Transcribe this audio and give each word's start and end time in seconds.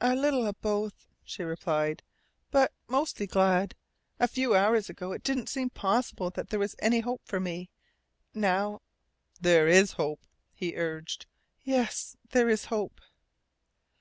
"A 0.00 0.16
little 0.16 0.44
of 0.44 0.60
both," 0.60 1.06
she 1.22 1.44
replied. 1.44 2.02
"But 2.50 2.72
mostly 2.88 3.28
glad. 3.28 3.76
A 4.18 4.26
few 4.26 4.56
hours 4.56 4.90
ago 4.90 5.12
it 5.12 5.22
didn't 5.22 5.48
seem 5.48 5.70
possible 5.70 6.30
that 6.30 6.48
there 6.50 6.58
was 6.58 6.74
any 6.80 6.98
hope 6.98 7.22
for 7.24 7.38
me. 7.38 7.70
Now" 8.34 8.82
"There 9.40 9.68
is 9.68 9.92
hope," 9.92 10.26
he 10.52 10.76
urged. 10.76 11.26
"Yes, 11.62 12.16
there 12.30 12.48
is 12.48 12.64
hope." 12.64 13.00